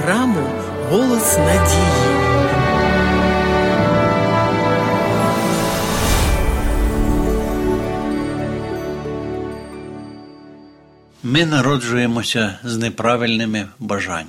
програму 0.00 0.48
Голос 0.90 1.38
надії. 1.38 1.80
Ми 11.22 11.46
народжуємося 11.46 12.58
з 12.64 12.76
неправильними 12.76 13.68
бажаннями. 13.78 14.26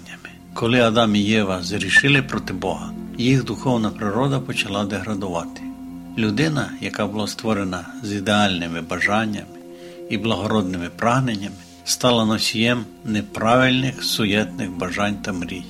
Коли 0.54 0.80
Адам 0.80 1.16
і 1.16 1.20
Єва 1.20 1.64
зрішили 1.64 2.22
проти 2.22 2.54
Бога, 2.54 2.92
їх 3.18 3.44
духовна 3.44 3.90
природа 3.90 4.40
почала 4.40 4.86
деградувати. 4.86 5.62
Людина, 6.18 6.70
яка 6.82 7.08
була 7.08 7.28
створена 7.28 7.86
з 8.04 8.14
ідеальними 8.14 8.82
бажаннями 8.82 9.58
і 10.10 10.18
благородними 10.18 10.90
прагненнями, 10.98 11.56
стала 11.92 12.26
носієм 12.26 12.86
неправильних 13.06 14.04
суєтних 14.04 14.72
бажань 14.72 15.16
та 15.22 15.34
мрій. 15.34 15.64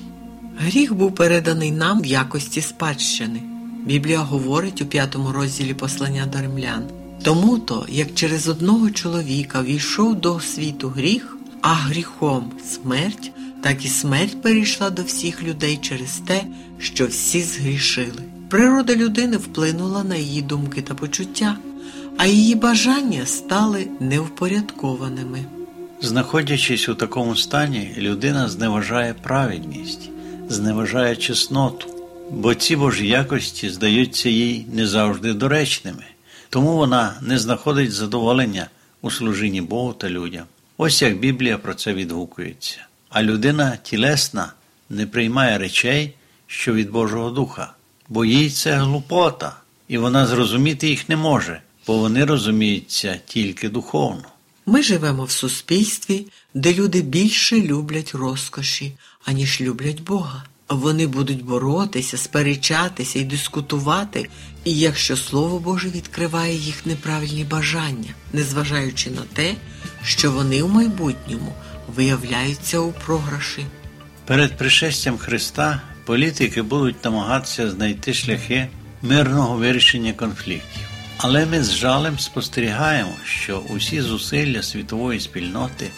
Гріх 0.58 0.94
був 0.94 1.14
переданий 1.14 1.70
нам 1.70 2.00
в 2.00 2.06
якості 2.06 2.60
спадщини. 2.60 3.42
Біблія 3.86 4.18
говорить 4.18 4.82
у 4.82 4.86
п'ятому 4.86 5.32
розділі 5.32 5.74
послання 5.74 6.26
до 6.26 6.38
римлян. 6.38 6.84
Тому 7.22 7.58
то, 7.58 7.86
як 7.88 8.14
через 8.14 8.48
одного 8.48 8.90
чоловіка 8.90 9.62
війшов 9.62 10.20
до 10.20 10.40
світу 10.40 10.88
гріх, 10.88 11.36
а 11.60 11.74
гріхом 11.74 12.50
смерть, 12.64 13.32
так 13.62 13.84
і 13.84 13.88
смерть 13.88 14.42
перейшла 14.42 14.90
до 14.90 15.02
всіх 15.02 15.42
людей 15.42 15.78
через 15.82 16.20
те, 16.26 16.44
що 16.78 17.06
всі 17.06 17.42
згрішили. 17.42 18.22
Природа 18.48 18.96
людини 18.96 19.36
вплинула 19.36 20.04
на 20.04 20.16
її 20.16 20.42
думки 20.42 20.82
та 20.82 20.94
почуття, 20.94 21.56
а 22.16 22.26
її 22.26 22.54
бажання 22.54 23.26
стали 23.26 23.86
невпорядкованими. 24.00 25.44
Знаходячись 26.04 26.88
у 26.88 26.94
такому 26.94 27.36
стані, 27.36 27.94
людина 27.98 28.48
зневажає 28.48 29.14
праведність, 29.14 30.10
зневажає 30.48 31.16
чесноту, 31.16 31.86
бо 32.30 32.54
ці 32.54 32.76
божі 32.76 33.08
якості 33.08 33.70
здаються 33.70 34.28
їй 34.28 34.66
не 34.72 34.86
завжди 34.86 35.32
доречними, 35.32 36.04
тому 36.50 36.76
вона 36.76 37.14
не 37.20 37.38
знаходить 37.38 37.92
задоволення 37.92 38.68
у 39.02 39.10
служінні 39.10 39.60
Богу 39.60 39.92
та 39.92 40.10
людям. 40.10 40.44
Ось 40.76 41.02
як 41.02 41.18
Біблія 41.18 41.58
про 41.58 41.74
це 41.74 41.94
відгукується. 41.94 42.86
А 43.08 43.22
людина 43.22 43.78
тілесна 43.82 44.52
не 44.90 45.06
приймає 45.06 45.58
речей, 45.58 46.14
що 46.46 46.72
від 46.72 46.90
Божого 46.90 47.30
Духа, 47.30 47.72
бо 48.08 48.24
їй 48.24 48.50
це 48.50 48.72
глупота, 48.72 49.56
і 49.88 49.98
вона 49.98 50.26
зрозуміти 50.26 50.88
їх 50.88 51.08
не 51.08 51.16
може, 51.16 51.60
бо 51.86 51.98
вони 51.98 52.24
розуміються 52.24 53.20
тільки 53.26 53.68
духовно. 53.68 54.31
Ми 54.72 54.82
живемо 54.82 55.24
в 55.24 55.30
суспільстві, 55.30 56.26
де 56.54 56.74
люди 56.74 57.02
більше 57.02 57.60
люблять 57.60 58.14
розкоші, 58.14 58.92
аніж 59.24 59.60
люблять 59.60 60.00
Бога. 60.00 60.44
Вони 60.68 61.06
будуть 61.06 61.44
боротися, 61.44 62.18
сперечатися 62.18 63.18
і 63.18 63.24
дискутувати, 63.24 64.28
і 64.64 64.78
якщо 64.78 65.16
Слово 65.16 65.58
Боже 65.58 65.88
відкриває 65.88 66.54
їх 66.54 66.86
неправильні 66.86 67.44
бажання, 67.44 68.14
незважаючи 68.32 69.10
на 69.10 69.22
те, 69.32 69.54
що 70.04 70.32
вони 70.32 70.62
в 70.62 70.68
майбутньому 70.68 71.52
виявляються 71.96 72.78
у 72.78 72.92
програші. 72.92 73.66
Перед 74.24 74.56
пришестям 74.56 75.18
Христа 75.18 75.82
політики 76.04 76.62
будуть 76.62 77.04
намагатися 77.04 77.70
знайти 77.70 78.14
шляхи 78.14 78.68
мирного 79.02 79.56
вирішення 79.56 80.12
конфліктів. 80.12 80.91
Але 81.16 81.46
ми 81.46 81.64
з 81.64 81.74
жалем 81.74 82.18
спостерігаємо, 82.18 83.14
що 83.24 83.58
усі 83.58 84.00
зусилля 84.00 84.62
світової 84.62 85.20
спільноти 85.20 85.90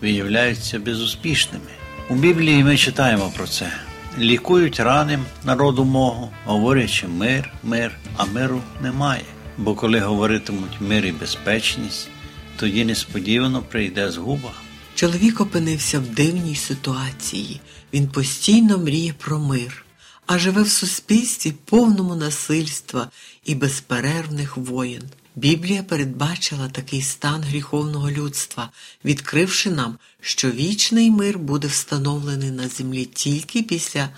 виявляються 0.00 0.78
безуспішними. 0.78 1.70
У 2.10 2.14
Біблії 2.14 2.64
ми 2.64 2.76
читаємо 2.76 3.32
про 3.36 3.46
це. 3.46 3.72
Лікують 4.18 4.80
раним 4.80 5.24
народу 5.44 5.84
мого, 5.84 6.30
говорячи 6.44 7.08
мир, 7.08 7.52
мир, 7.62 7.92
а 8.16 8.24
миру 8.24 8.62
немає. 8.82 9.24
Бо 9.58 9.74
коли 9.74 10.00
говоритимуть 10.00 10.80
мир 10.80 11.06
і 11.06 11.12
безпечність, 11.12 12.08
тоді 12.56 12.84
несподівано 12.84 13.62
прийде 13.62 14.10
згуба. 14.10 14.52
Чоловік 14.94 15.40
опинився 15.40 15.98
в 15.98 16.06
дивній 16.06 16.56
ситуації. 16.56 17.60
Він 17.92 18.08
постійно 18.08 18.78
мріє 18.78 19.14
про 19.18 19.38
мир, 19.38 19.84
а 20.32 20.38
живе 20.38 20.62
в 20.62 20.68
суспільстві 20.68 21.52
повному 21.64 22.14
насильства 22.14 23.10
і 23.44 23.54
безперервних 23.54 24.56
воєн. 24.56 25.02
Біблія 25.36 25.82
передбачила 25.82 26.68
такий 26.68 27.02
стан 27.02 27.42
гріховного 27.42 28.10
людства, 28.10 28.70
відкривши 29.04 29.70
нам, 29.70 29.98
що 30.20 30.50
вічний 30.50 31.10
мир 31.10 31.38
буде 31.38 31.68
встановлений 31.68 32.50
на 32.50 32.68
землі 32.68 33.04
тільки 33.04 33.62
після 33.62 34.08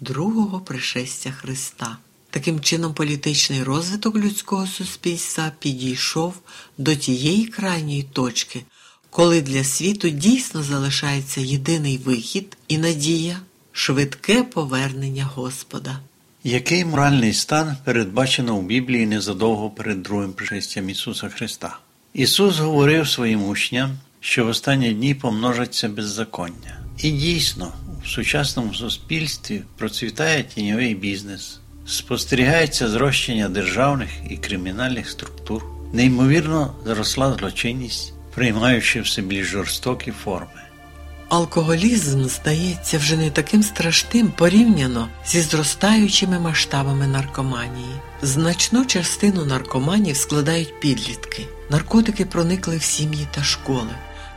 другого 0.00 0.60
пришестя 0.60 1.30
Христа. 1.30 1.96
Таким 2.30 2.60
чином, 2.60 2.94
політичний 2.94 3.62
розвиток 3.62 4.16
людського 4.16 4.66
суспільства 4.66 5.52
підійшов 5.58 6.34
до 6.78 6.94
тієї 6.94 7.46
крайньої 7.46 8.02
точки, 8.02 8.64
коли 9.10 9.40
для 9.40 9.64
світу 9.64 10.08
дійсно 10.08 10.62
залишається 10.62 11.40
єдиний 11.40 11.98
вихід 11.98 12.56
і 12.68 12.78
надія 12.78 13.40
швидке 13.76 14.42
повернення 14.42 15.24
Господа. 15.34 15.98
Який 16.44 16.84
моральний 16.84 17.32
стан 17.32 17.76
передбачено 17.84 18.56
у 18.56 18.62
Біблії 18.62 19.06
незадовго 19.06 19.70
перед 19.70 20.02
другим 20.02 20.32
пришестям 20.32 20.90
Ісуса 20.90 21.28
Христа? 21.28 21.78
Ісус 22.14 22.58
говорив 22.58 23.08
своїм 23.08 23.44
учням, 23.44 23.98
що 24.20 24.44
в 24.44 24.48
останні 24.48 24.92
дні 24.92 25.14
помножаться 25.14 25.88
беззаконня. 25.88 26.80
І 26.98 27.10
дійсно, 27.10 27.72
в 28.04 28.08
сучасному 28.08 28.74
суспільстві 28.74 29.62
процвітає 29.76 30.42
тіньовий 30.42 30.94
бізнес, 30.94 31.58
спостерігається 31.86 32.88
зрощення 32.88 33.48
державних 33.48 34.10
і 34.30 34.36
кримінальних 34.36 35.10
структур, 35.10 35.64
неймовірно 35.92 36.74
зросла 36.84 37.36
злочинність, 37.38 38.12
приймаючи 38.34 39.00
все 39.00 39.22
більш 39.22 39.46
жорстокі 39.46 40.10
форми. 40.10 40.64
Алкоголізм 41.34 42.24
здається 42.24 42.98
вже 42.98 43.16
не 43.16 43.30
таким 43.30 43.62
страшним 43.62 44.28
порівняно 44.28 45.08
зі 45.26 45.40
зростаючими 45.40 46.40
масштабами 46.40 47.06
наркоманії. 47.06 47.94
Значну 48.22 48.84
частину 48.84 49.44
наркоманів 49.44 50.16
складають 50.16 50.80
підлітки. 50.80 51.46
Наркотики 51.70 52.24
проникли 52.24 52.76
в 52.76 52.82
сім'ї 52.82 53.26
та 53.30 53.42
школи. 53.42 53.90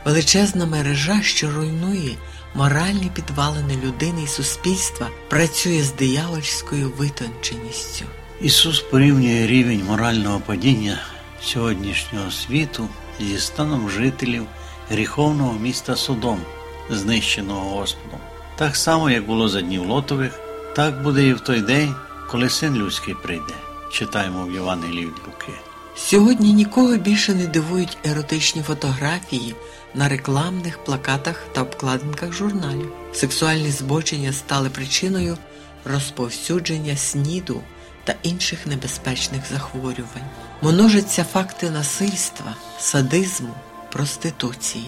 Величезна 0.04 0.66
мережа, 0.66 1.22
що 1.22 1.50
руйнує 1.50 2.16
моральні 2.54 3.10
підвалини 3.14 3.76
людини 3.84 4.22
і 4.22 4.26
суспільства, 4.26 5.08
працює 5.30 5.82
з 5.82 5.92
диявольською 5.92 6.92
витонченістю. 6.96 8.04
Ісус 8.40 8.80
порівнює 8.80 9.46
рівень 9.46 9.84
морального 9.84 10.40
падіння 10.40 10.98
сьогоднішнього 11.42 12.30
світу 12.30 12.88
зі 13.20 13.38
станом 13.38 13.90
жителів 13.90 14.46
гріховного 14.90 15.52
міста 15.52 15.96
Содом 15.96 16.40
знищеного 16.90 17.78
Господом. 17.78 18.20
Так 18.56 18.76
само, 18.76 19.10
як 19.10 19.26
було 19.26 19.48
за 19.48 19.60
днів 19.60 19.86
Лотових, 19.86 20.40
так 20.76 21.02
буде 21.02 21.26
і 21.26 21.32
в 21.32 21.40
той 21.40 21.60
день, 21.60 21.94
коли 22.30 22.50
син 22.50 22.76
людський 22.76 23.14
прийде. 23.22 23.54
Читаємо 23.92 24.44
в 24.44 24.52
Євангелії 24.52 25.06
від 25.06 25.14
Луки. 25.26 25.52
Сьогодні 25.96 26.52
нікого 26.52 26.96
більше 26.96 27.34
не 27.34 27.46
дивують 27.46 27.98
еротичні 28.04 28.62
фотографії 28.62 29.54
на 29.94 30.08
рекламних 30.08 30.84
плакатах 30.84 31.44
та 31.52 31.62
обкладинках 31.62 32.32
журналів. 32.32 32.92
Сексуальні 33.12 33.70
збочення 33.70 34.32
стали 34.32 34.70
причиною 34.70 35.38
розповсюдження 35.84 36.96
сніду 36.96 37.62
та 38.04 38.14
інших 38.22 38.66
небезпечних 38.66 39.42
захворювань. 39.52 40.28
Множаться 40.62 41.24
факти 41.24 41.70
насильства, 41.70 42.54
садизму, 42.78 43.54
проституції. 43.92 44.86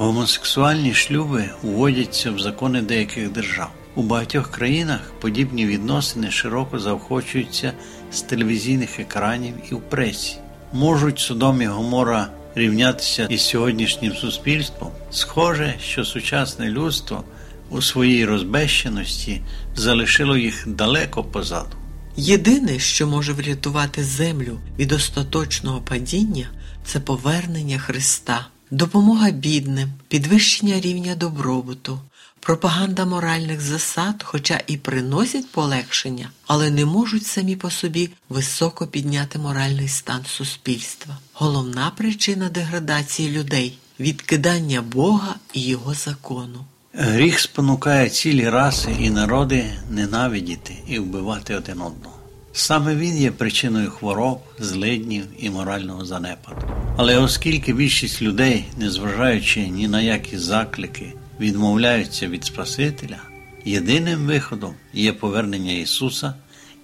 Гомосексуальні 0.00 0.94
шлюби 0.94 1.50
уводяться 1.62 2.30
в 2.30 2.38
закони 2.38 2.82
деяких 2.82 3.32
держав. 3.32 3.70
У 3.94 4.02
багатьох 4.02 4.50
країнах 4.50 5.12
подібні 5.20 5.66
відносини 5.66 6.30
широко 6.30 6.78
заохочуються 6.78 7.72
з 8.12 8.22
телевізійних 8.22 9.00
екранів 9.00 9.54
і 9.70 9.74
в 9.74 9.80
пресі. 9.80 10.36
Можуть 10.72 11.18
Содом 11.18 11.62
і 11.62 11.66
Гомора 11.66 12.28
рівнятися 12.54 13.26
із 13.30 13.40
сьогоднішнім 13.40 14.14
суспільством. 14.14 14.90
Схоже, 15.10 15.74
що 15.82 16.04
сучасне 16.04 16.68
людство 16.68 17.24
у 17.70 17.82
своїй 17.82 18.24
розбещеності 18.24 19.42
залишило 19.76 20.36
їх 20.36 20.68
далеко 20.68 21.24
позаду. 21.24 21.76
Єдине, 22.16 22.78
що 22.78 23.06
може 23.06 23.32
врятувати 23.32 24.04
землю 24.04 24.60
від 24.78 24.92
остаточного 24.92 25.80
падіння, 25.80 26.50
це 26.84 27.00
повернення 27.00 27.78
Христа. 27.78 28.46
Допомога 28.70 29.30
бідним, 29.30 29.88
підвищення 30.08 30.80
рівня 30.80 31.14
добробуту, 31.14 32.00
пропаганда 32.40 33.04
моральних 33.04 33.60
засад, 33.60 34.22
хоча 34.22 34.60
і 34.66 34.76
приносять 34.76 35.50
полегшення, 35.52 36.30
але 36.46 36.70
не 36.70 36.84
можуть 36.84 37.26
самі 37.26 37.56
по 37.56 37.70
собі 37.70 38.10
високо 38.28 38.86
підняти 38.86 39.38
моральний 39.38 39.88
стан 39.88 40.24
суспільства. 40.26 41.18
Головна 41.32 41.92
причина 41.96 42.48
деградації 42.48 43.30
людей 43.30 43.78
відкидання 44.00 44.82
Бога 44.82 45.34
і 45.52 45.62
Його 45.62 45.94
закону. 45.94 46.64
Гріх 46.92 47.40
спонукає 47.40 48.10
цілі 48.10 48.48
раси 48.48 48.96
і 49.00 49.10
народи 49.10 49.64
ненавидіти 49.90 50.76
і 50.86 50.98
вбивати 50.98 51.54
один 51.54 51.80
одного. 51.80 52.19
Саме 52.52 52.94
він 52.94 53.18
є 53.18 53.30
причиною 53.30 53.90
хвороб, 53.90 54.40
злиднів 54.58 55.24
і 55.38 55.50
морального 55.50 56.04
занепаду. 56.04 56.62
Але 56.96 57.18
оскільки 57.18 57.72
більшість 57.72 58.22
людей, 58.22 58.64
незважаючи 58.78 59.68
ні 59.68 59.88
на 59.88 60.00
які 60.00 60.38
заклики, 60.38 61.12
відмовляються 61.40 62.28
від 62.28 62.44
Спасителя, 62.44 63.18
єдиним 63.64 64.26
виходом 64.26 64.74
є 64.92 65.12
повернення 65.12 65.72
Ісуса 65.72 66.34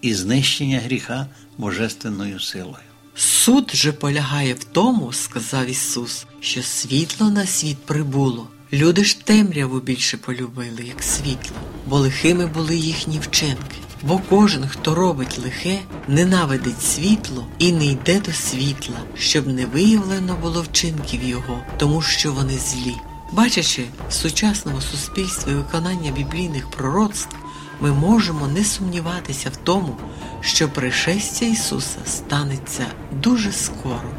і 0.03 0.15
знищення 0.15 0.79
гріха 0.79 1.27
божественною 1.59 2.41
силою. 2.41 2.77
Суд 3.15 3.71
же 3.75 3.93
полягає 3.93 4.55
в 4.55 4.65
тому, 4.65 5.13
сказав 5.13 5.67
Ісус, 5.71 6.27
що 6.41 6.63
світло 6.63 7.31
на 7.31 7.47
світ 7.47 7.77
прибуло. 7.87 8.49
Люди 8.73 9.05
ж 9.05 9.25
темряву 9.25 9.81
більше 9.81 10.17
полюбили, 10.17 10.85
як 10.89 11.03
світло, 11.03 11.57
бо 11.87 11.99
лихими 11.99 12.47
були 12.47 12.77
їхні 12.77 13.19
вчинки. 13.19 13.77
Бо 14.03 14.21
кожен, 14.29 14.69
хто 14.69 14.95
робить 14.95 15.39
лихе, 15.39 15.79
ненавидить 16.09 16.83
світло 16.83 17.47
і 17.59 17.73
не 17.73 17.87
йде 17.87 18.21
до 18.21 18.33
світла, 18.33 18.97
щоб 19.15 19.47
не 19.47 19.67
виявлено 19.67 20.37
було 20.43 20.63
вчинків 20.63 21.25
його, 21.25 21.61
тому 21.77 22.03
що 22.03 22.33
вони 22.33 22.59
злі. 22.59 22.95
Бачачи 23.33 23.85
в 24.09 24.13
сучасному 24.13 24.81
суспільстві 24.81 25.55
виконання 25.55 26.11
біблійних 26.11 26.71
пророцтв, 26.71 27.37
ми 27.81 27.93
можемо 27.93 28.47
не 28.49 28.65
сумніватися 28.65 29.51
в 29.51 29.57
тому, 29.57 29.97
що 30.41 30.69
пришестя 30.69 31.47
Ісуса 31.47 31.99
станеться 32.07 32.87
дуже 33.13 33.53
скоро. 33.53 34.11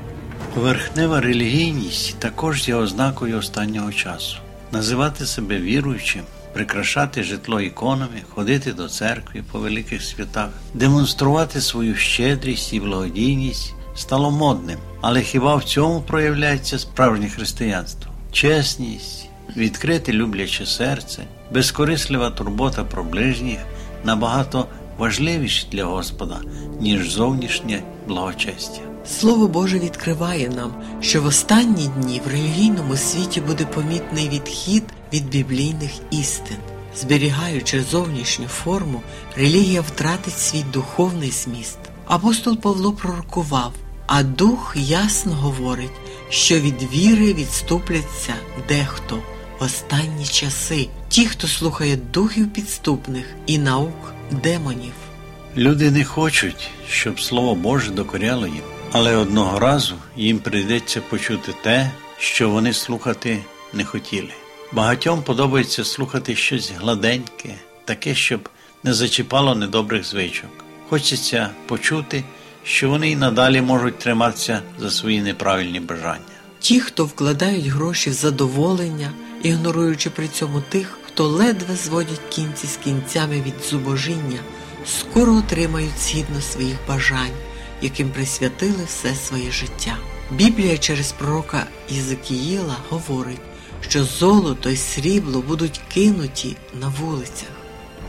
Поверхнева 0.54 1.22
релігійність 1.22 2.20
також 2.20 2.68
є 2.68 2.76
ознакою 2.76 3.38
останнього 3.38 3.94
часу. 3.94 4.38
Називати 4.72 5.26
себе 5.26 5.60
віруючим, 5.60 6.22
прикрашати 6.54 7.24
житло 7.24 7.62
іконами, 7.62 8.22
ходити 8.36 8.74
до 8.74 8.90
церкви 8.90 9.44
по 9.52 9.60
великих 9.60 10.04
святах, 10.04 10.50
демонструвати 10.74 11.62
свою 11.62 11.96
щедрість 11.96 12.74
і 12.74 12.80
благодійність 12.80 13.74
стало 13.96 14.32
модним. 14.32 14.78
Але 15.02 15.22
хіба 15.22 15.56
в 15.56 15.64
цьому 15.64 16.02
проявляється 16.02 16.80
справжнє 16.80 17.30
християнство? 17.30 18.12
Чесність, 18.32 19.30
відкрите 19.58 20.14
любляче 20.14 20.66
серце, 20.66 21.24
безкорислива 21.52 22.30
турбота 22.30 22.84
про 22.84 23.04
ближніх 23.04 23.60
набагато 24.04 24.68
важливіші 24.98 25.68
для 25.72 25.86
Господа, 25.86 26.40
ніж 26.80 27.10
зовнішнє 27.10 27.84
благочестя. 28.08 28.82
Слово 29.06 29.48
Боже 29.48 29.80
відкриває 29.80 30.50
нам, 30.50 30.74
що 31.02 31.22
в 31.22 31.26
останні 31.26 31.88
дні 31.88 32.22
в 32.26 32.32
релігійному 32.32 32.98
світі 32.98 33.42
буде 33.42 33.66
помітний 33.66 34.30
відхід 34.30 34.84
від 35.14 35.30
біблійних 35.30 35.92
істин. 36.12 36.58
Зберігаючи 36.96 37.84
зовнішню 37.84 38.48
форму, 38.48 39.02
релігія 39.36 39.82
втратить 39.82 40.40
свій 40.40 40.64
духовний 40.74 41.32
зміст. 41.32 41.78
Апостол 42.06 42.58
Павло 42.58 42.94
пророкував, 42.94 43.74
а 44.08 44.24
дух 44.24 44.74
ясно 44.76 45.34
говорить, 45.34 45.92
що 46.30 46.60
від 46.60 46.94
віри 46.94 47.34
відступляться 47.34 48.34
дехто 48.68 49.16
в 49.60 49.64
останні 49.64 50.26
часи, 50.26 50.88
ті, 51.10 51.26
хто 51.26 51.48
слухає 51.48 51.96
духів 51.96 52.54
підступних 52.54 53.26
і 53.46 53.58
наук 53.58 54.14
демонів. 54.32 54.94
Люди 55.58 55.92
не 55.92 56.04
хочуть, 56.04 56.70
щоб 56.90 57.20
Слово 57.20 57.56
Боже 57.56 57.92
докоряло 57.92 58.48
їм, 58.48 58.64
але 58.92 59.16
одного 59.16 59.60
разу 59.60 59.96
їм 60.16 60.40
прийдеться 60.40 61.02
почути 61.02 61.54
те, 61.64 61.92
що 62.18 62.50
вони 62.50 62.74
слухати 62.74 63.40
не 63.74 63.86
хотіли. 63.86 64.34
Багатьом 64.72 65.24
подобається 65.24 65.86
слухати 65.86 66.36
щось 66.36 66.72
гладеньке, 66.72 67.56
таке, 67.86 68.16
щоб 68.16 68.50
не 68.84 68.94
зачіпало 68.94 69.56
недобрих 69.56 70.06
звичок. 70.06 70.50
Хочеться 70.90 71.50
почути, 71.66 72.24
що 72.64 72.90
вони 72.90 73.12
й 73.12 73.16
надалі 73.16 73.62
можуть 73.62 74.00
триматися 74.00 74.62
за 74.80 74.92
свої 74.92 75.22
неправильні 75.22 75.80
бажання. 75.80 76.20
Ті, 76.60 76.80
хто 76.80 77.06
вкладають 77.06 77.66
гроші 77.66 78.10
в 78.10 78.14
задоволення, 78.14 79.12
ігноруючи 79.44 80.10
при 80.10 80.28
цьому 80.28 80.62
тих, 80.62 80.98
хто 81.08 81.28
ледве 81.28 81.76
зводять 81.76 82.22
кінці 82.30 82.68
з 82.68 82.78
кінцями 82.78 83.42
від 83.42 83.66
зубожіння, 83.70 84.40
скоро 84.86 85.34
отримають 85.34 86.00
згідно 86.00 86.42
своїх 86.42 86.78
бажань, 86.88 87.38
яким 87.82 88.10
присвятили 88.10 88.84
все 88.86 89.16
своє 89.16 89.52
життя. 89.52 89.98
Біблія 90.32 90.78
через 90.78 91.12
пророка 91.12 91.68
Єзекіїла 91.90 92.76
говорить, 92.90 93.42
що 93.82 94.04
золото 94.04 94.70
й 94.70 94.78
срібло 94.78 95.42
будуть 95.42 95.82
кинуті 95.94 96.56
на 96.82 96.88
вулицях. 96.88 97.50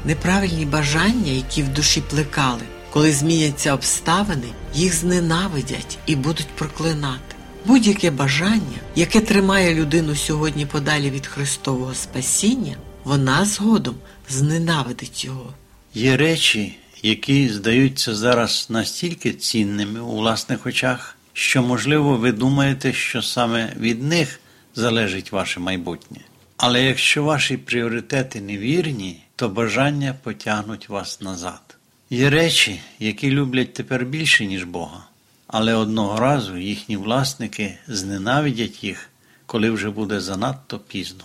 Неправильні 0.04 0.64
бажання, 0.64 1.32
які 1.32 1.62
в 1.62 1.68
душі 1.68 2.02
плекали, 2.10 2.62
коли 2.90 3.12
зміняться 3.12 3.74
обставини, 3.74 4.48
їх 4.74 4.94
зненавидять 4.94 5.98
і 6.06 6.16
будуть 6.16 6.48
проклинати. 6.48 7.34
Будь-яке 7.64 8.10
бажання, 8.10 8.78
яке 8.96 9.20
тримає 9.20 9.74
людину 9.74 10.16
сьогодні 10.16 10.66
подалі 10.66 11.10
від 11.10 11.26
Христового 11.26 11.94
спасіння, 11.94 12.76
вона 13.04 13.44
згодом 13.44 13.94
зненавидить 14.28 15.24
його. 15.24 15.52
Є 15.94 16.16
речі, 16.16 16.76
які 17.02 17.48
здаються 17.48 18.14
зараз 18.14 18.66
настільки 18.70 19.32
цінними 19.32 20.00
у 20.00 20.16
власних 20.16 20.66
очах, 20.66 21.16
що, 21.32 21.62
можливо, 21.62 22.16
ви 22.16 22.32
думаєте, 22.32 22.92
що 22.92 23.22
саме 23.22 23.72
від 23.80 24.02
них 24.02 24.40
залежить 24.78 25.32
ваше 25.32 25.60
майбутнє. 25.60 26.20
Але 26.56 26.84
якщо 26.84 27.24
ваші 27.24 27.56
пріоритети 27.56 28.40
невірні, 28.40 29.22
то 29.36 29.48
бажання 29.48 30.14
потягнуть 30.22 30.88
вас 30.88 31.20
назад. 31.20 31.76
Є 32.10 32.30
речі, 32.30 32.80
які 32.98 33.30
люблять 33.30 33.74
тепер 33.74 34.04
більше, 34.04 34.46
ніж 34.46 34.64
Бога, 34.64 35.04
але 35.46 35.74
одного 35.74 36.20
разу 36.20 36.56
їхні 36.56 36.96
власники 36.96 37.78
зненавидять 37.88 38.84
їх, 38.84 39.10
коли 39.46 39.70
вже 39.70 39.90
буде 39.90 40.20
занадто 40.20 40.78
пізно. 40.78 41.24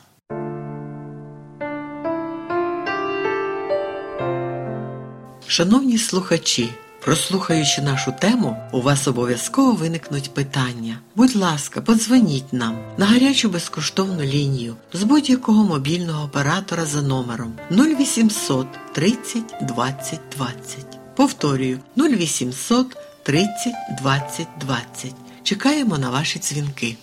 Шановні 5.48 5.98
слухачі, 5.98 6.70
прослухаючи 7.06 7.82
нашу 7.82 8.12
тему, 8.12 8.58
у 8.72 8.82
вас 8.82 9.08
обов'язково 9.08 9.72
виникнуть 9.72 10.34
питання. 10.34 10.98
Будь 11.16 11.36
ласка, 11.36 11.82
подзвоніть 11.82 12.54
нам 12.54 12.78
на 12.98 13.06
гарячу 13.06 13.50
безкоштовну 13.50 14.24
лінію 14.24 14.76
з 14.94 15.04
будь-якого 15.04 15.64
мобільного 15.64 16.26
оператора 16.26 16.86
за 16.86 17.02
номером 17.02 17.54
0800 17.72 18.68
30 18.94 19.44
20 19.62 20.20
20. 20.38 20.86
Повторюю 21.16 21.80
0800 21.98 22.98
30 23.24 23.74
20 24.02 24.48
20. 24.60 25.14
Чекаємо 25.44 25.98
на 25.98 26.10
ваші 26.10 26.40
дзвінки. 26.40 26.96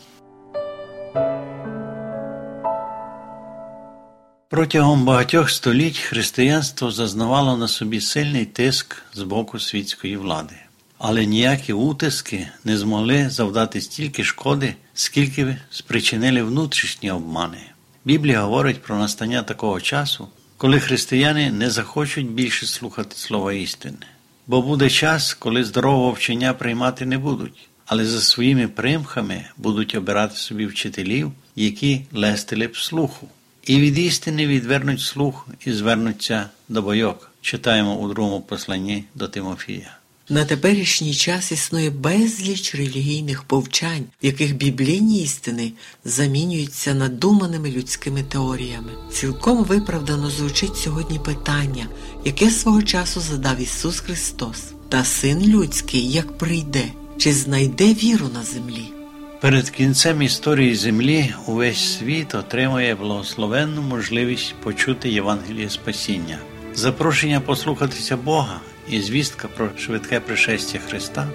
Протягом 4.50 5.04
багатьох 5.04 5.50
століть 5.50 5.98
християнство 5.98 6.90
зазнавало 6.90 7.56
на 7.56 7.68
собі 7.68 8.00
сильний 8.00 8.44
тиск 8.44 9.02
з 9.14 9.22
боку 9.22 9.58
світської 9.58 10.16
влади. 10.16 10.54
Але 10.98 11.26
ніякі 11.26 11.72
утиски 11.72 12.48
не 12.64 12.78
змогли 12.78 13.30
завдати 13.30 13.80
стільки 13.80 14.24
шкоди, 14.24 14.74
скільки 14.94 15.56
спричинили 15.70 16.42
внутрішні 16.42 17.10
обмани. 17.10 17.58
Біблія 18.04 18.42
говорить 18.42 18.82
про 18.82 18.96
настання 18.98 19.42
такого 19.42 19.80
часу, 19.80 20.28
коли 20.56 20.80
християни 20.80 21.50
не 21.50 21.70
захочуть 21.70 22.30
більше 22.30 22.66
слухати 22.66 23.16
слова 23.16 23.52
істини. 23.52 24.06
Бо 24.46 24.62
буде 24.62 24.90
час, 24.90 25.34
коли 25.34 25.64
здорового 25.64 26.12
вчення 26.12 26.54
приймати 26.54 27.06
не 27.06 27.18
будуть, 27.18 27.68
але 27.86 28.06
за 28.06 28.20
своїми 28.20 28.68
примхами 28.68 29.44
будуть 29.56 29.94
обирати 29.94 30.36
собі 30.36 30.66
вчителів, 30.66 31.32
які 31.56 32.02
лестили 32.12 32.66
б 32.66 32.76
слуху. 32.76 33.28
І 33.70 33.80
від 33.80 33.98
істини 33.98 34.46
відвернуть 34.46 35.00
слух 35.00 35.48
і 35.66 35.72
звернуться 35.72 36.50
до 36.68 36.82
бойок. 36.82 37.30
Читаємо 37.40 37.96
у 37.96 38.08
другому 38.08 38.40
посланні 38.40 39.04
до 39.14 39.28
Тимофія. 39.28 39.96
На 40.28 40.44
теперішній 40.44 41.14
час 41.14 41.52
існує 41.52 41.90
безліч 41.90 42.74
релігійних 42.74 43.42
повчань, 43.42 44.04
в 44.22 44.26
яких 44.26 44.56
біблійні 44.56 45.22
істини 45.22 45.72
замінюються 46.04 46.94
надуманими 46.94 47.70
людськими 47.70 48.22
теоріями. 48.22 48.90
Цілком 49.12 49.64
виправдано 49.64 50.30
звучить 50.30 50.76
сьогодні 50.76 51.18
питання, 51.18 51.86
яке 52.24 52.50
свого 52.50 52.82
часу 52.82 53.20
задав 53.20 53.60
Ісус 53.60 54.00
Христос, 54.00 54.62
та 54.88 55.04
Син 55.04 55.46
людський 55.46 56.10
як 56.10 56.38
прийде, 56.38 56.84
чи 57.18 57.32
знайде 57.32 57.94
віру 57.94 58.28
на 58.34 58.42
землі. 58.42 58.99
Перед 59.40 59.70
кінцем 59.70 60.22
історії 60.22 60.74
землі 60.74 61.34
увесь 61.46 61.98
світ 61.98 62.34
отримує 62.34 62.94
благословенну 62.94 63.82
можливість 63.82 64.54
почути 64.54 65.08
Євангеліє 65.08 65.70
спасіння. 65.70 66.38
Запрошення 66.74 67.40
послухатися 67.40 68.16
Бога 68.16 68.60
і 68.88 69.00
звістка 69.00 69.48
про 69.56 69.68
швидке 69.78 70.20
пришестя 70.20 70.78
Христа 70.88 71.28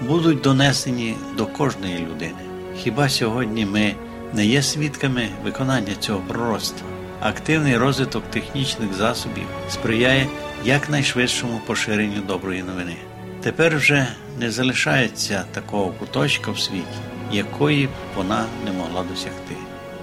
будуть 0.00 0.40
донесені 0.40 1.14
до 1.36 1.46
кожної 1.46 1.98
людини. 1.98 2.42
Хіба 2.76 3.08
сьогодні 3.08 3.66
ми 3.66 3.94
не 4.34 4.46
є 4.46 4.62
свідками 4.62 5.28
виконання 5.44 5.94
цього 6.00 6.20
пророцтва? 6.28 6.88
Активний 7.20 7.76
розвиток 7.76 8.30
технічних 8.30 8.94
засобів 8.94 9.46
сприяє 9.70 10.26
якнайшвидшому 10.64 11.60
поширенню 11.66 12.20
доброї 12.26 12.62
новини. 12.62 12.96
Тепер 13.42 13.76
вже 13.76 14.06
не 14.40 14.50
залишається 14.50 15.44
такого 15.52 15.88
куточка 15.92 16.50
в 16.50 16.58
світі, 16.58 16.98
якої 17.32 17.86
б 17.86 17.90
вона 18.16 18.44
не 18.64 18.72
могла 18.72 19.04
досягти. 19.10 19.56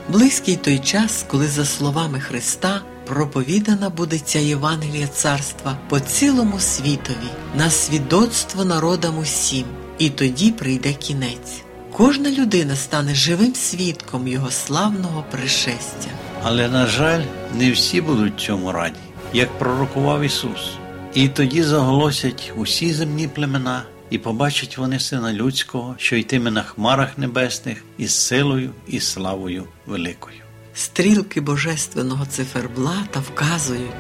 Близький 0.10 0.56
той 0.56 0.80
час, 0.80 1.26
коли, 1.28 1.48
за 1.48 1.66
словами 1.66 2.20
Христа, 2.20 2.82
проповідана 3.06 3.90
буде 3.90 4.20
ця 4.20 4.40
Євангелія 4.40 5.08
царства 5.08 5.78
по 5.90 6.00
цілому 6.00 6.60
світові, 6.60 7.30
на 7.58 7.70
свідоцтво 7.70 8.66
народам 8.66 9.18
усім, 9.18 9.66
і 9.98 10.10
тоді 10.10 10.52
прийде 10.52 10.94
кінець. 10.94 11.62
Кожна 11.92 12.32
людина 12.32 12.76
стане 12.76 13.16
живим 13.16 13.56
свідком 13.56 14.28
його 14.28 14.52
славного 14.52 15.26
пришестя. 15.32 16.10
Але, 16.44 16.68
на 16.68 16.86
жаль, 16.86 17.22
не 17.58 17.72
всі 17.72 18.02
будуть 18.02 18.40
цьому 18.40 18.72
раді, 18.72 19.00
як 19.34 19.60
пророкував 19.60 20.24
Ісус. 20.24 20.72
І 21.14 21.28
тоді 21.28 21.64
заголосять 21.64 22.54
усі 22.56 22.94
земні 22.94 23.28
племена, 23.28 23.84
і 24.10 24.18
побачать 24.18 24.78
вони 24.78 25.00
сина 25.00 25.34
людського, 25.34 25.96
що 25.98 26.16
йтиме 26.16 26.52
на 26.52 26.64
хмарах 26.64 27.18
небесних 27.18 27.84
із 27.98 28.14
силою 28.14 28.72
і 28.88 29.00
славою 29.00 29.68
великою. 29.86 30.38
Стрілки 30.74 31.42
божественного 31.42 32.26
циферблата 32.26 33.20
вказують, 33.20 33.92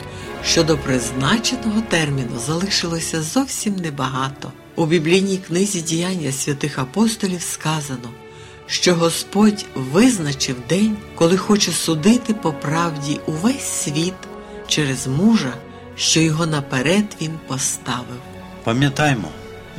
що 0.43 0.63
до 0.63 0.77
призначеного 0.77 1.81
терміну 1.81 2.39
залишилося 2.45 3.21
зовсім 3.21 3.75
небагато. 3.75 4.51
У 4.75 4.85
біблійній 4.85 5.37
книзі 5.37 5.81
діяння 5.81 6.31
святих 6.31 6.79
апостолів 6.79 7.41
сказано, 7.41 8.09
що 8.67 8.95
Господь 8.95 9.65
визначив 9.75 10.55
день, 10.69 10.97
коли 11.15 11.37
хоче 11.37 11.71
судити 11.71 12.33
по 12.33 12.53
правді 12.53 13.19
увесь 13.27 13.65
світ 13.65 14.13
через 14.67 15.07
мужа, 15.07 15.53
що 15.95 16.19
його 16.19 16.45
наперед 16.45 17.05
він 17.21 17.31
поставив. 17.47 18.19
Пам'ятаймо, 18.63 19.27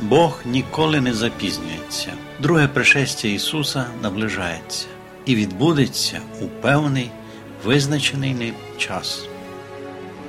Бог 0.01 0.39
ніколи 0.45 1.01
не 1.01 1.13
запізнюється. 1.13 2.13
Друге 2.41 2.67
пришестя 2.67 3.27
Ісуса 3.27 3.85
наближається 4.03 4.85
і 5.25 5.35
відбудеться 5.35 6.21
у 6.41 6.45
певний 6.45 7.11
визначений 7.65 8.33
ним 8.33 8.53
час. 8.77 9.21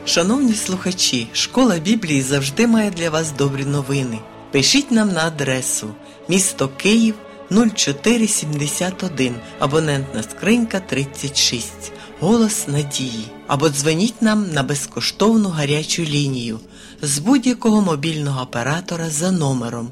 Шановні 0.07 0.55
слухачі, 0.55 1.29
школа 1.33 1.79
Біблії 1.79 2.23
завжди 2.23 2.67
має 2.67 2.91
для 2.91 3.11
вас 3.11 3.33
добрі 3.33 3.65
новини. 3.65 4.19
Пишіть 4.51 4.91
нам 4.91 5.13
на 5.13 5.27
адресу 5.27 5.95
місто 6.29 6.71
Київ 6.77 7.15
0471, 7.51 9.35
абонентна 9.59 10.23
скринька 10.23 10.81
36, 10.81 11.93
голос 12.21 12.69
надії. 12.69 13.25
Або 13.47 13.69
дзвоніть 13.69 14.23
нам 14.23 14.51
на 14.53 14.63
безкоштовну 14.63 15.49
гарячу 15.49 16.03
лінію 16.03 16.61
з 17.03 17.19
будь-якого 17.19 17.81
мобільного 17.81 18.43
оператора 18.43 19.11
за 19.11 19.33
номером 19.33 19.89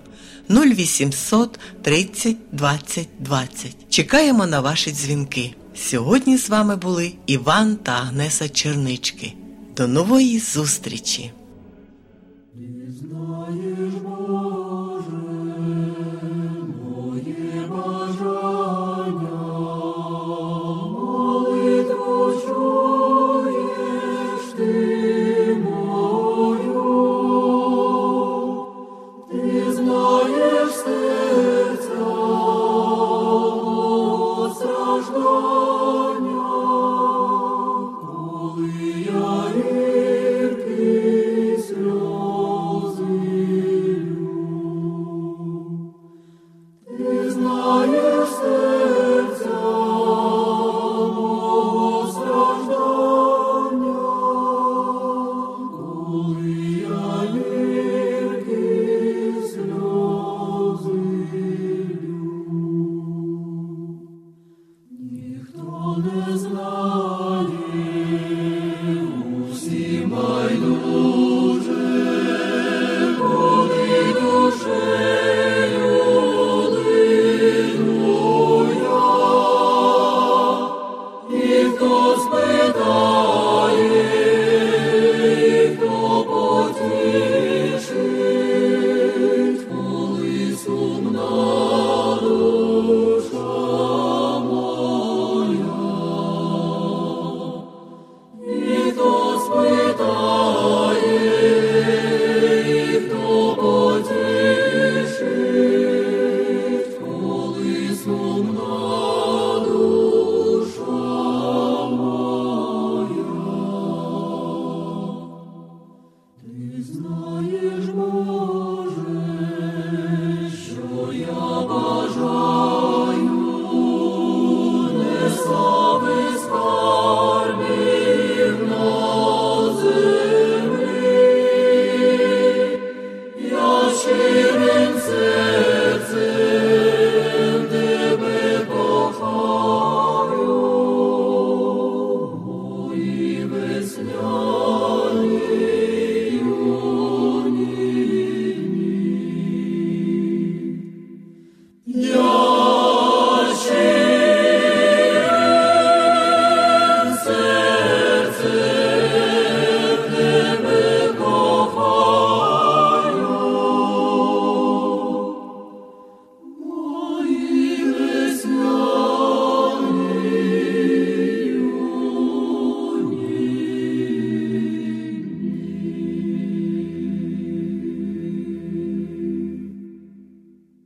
0800 0.50 1.58
30 1.82 2.36
20 2.52 3.08
20. 3.20 3.76
Чекаємо 3.88 4.46
на 4.46 4.60
ваші 4.60 4.90
дзвінки. 4.92 5.54
Сьогодні 5.76 6.38
з 6.38 6.48
вами 6.48 6.76
були 6.76 7.12
Іван 7.26 7.76
та 7.76 7.92
Агнеса 7.92 8.48
Чернички. 8.48 9.32
До 9.76 9.88
нової 9.88 10.38
зустрічі! 10.38 11.32